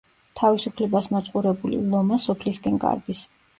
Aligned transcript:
თავისუფლებას 0.39 1.09
მოწყურებული 1.17 1.83
ლომა 1.93 2.21
სოფლისკენ 2.25 2.83
გარბის. 2.89 3.25